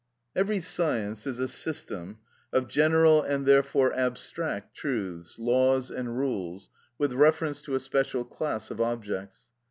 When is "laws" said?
5.37-5.91